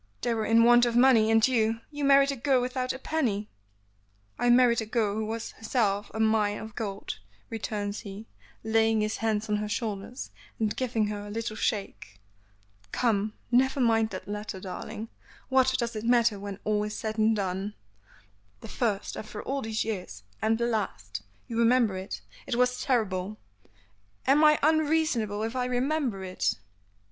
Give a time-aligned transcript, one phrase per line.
[0.21, 3.49] "They were in want of money, and you you married a girl without a penny."
[4.39, 7.19] "I married a girl who was in herself a mine of gold,"
[7.51, 8.25] returns he,
[8.63, 12.19] laying his hands on her shoulders and giving her a little shake.
[12.91, 15.09] "Come, never mind that letter, darling;
[15.49, 17.75] what does it matter when all is said and done?"
[18.61, 22.21] "The first after all these years; and the, last you remember it?
[22.47, 23.37] It was terrible.
[24.25, 26.55] Am I unreasonable if I remember it?"